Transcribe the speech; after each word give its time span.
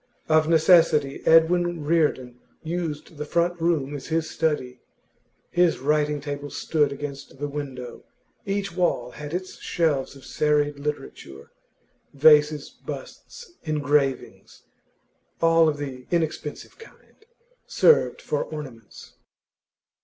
Of 0.27 0.49
necessity, 0.49 1.21
Edwin 1.27 1.83
Reardon 1.85 2.39
used 2.63 3.17
the 3.17 3.23
front 3.23 3.61
room 3.61 3.93
as 3.95 4.07
his 4.07 4.27
study. 4.27 4.79
His 5.51 5.77
writing 5.77 6.19
table 6.19 6.49
stood 6.49 6.91
against 6.91 7.37
the 7.37 7.47
window; 7.47 8.03
each 8.43 8.75
wall 8.75 9.11
had 9.11 9.31
its 9.31 9.59
shelves 9.59 10.15
of 10.15 10.25
serried 10.25 10.79
literature; 10.79 11.51
vases, 12.15 12.71
busts, 12.71 13.51
engravings 13.61 14.63
(all 15.39 15.69
of 15.69 15.77
the 15.77 16.07
inexpensive 16.09 16.79
kind) 16.79 17.23
served 17.67 18.23
for 18.23 18.45
ornaments. 18.45 19.13